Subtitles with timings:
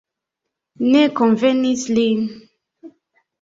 [0.93, 2.07] Ne konvenis li.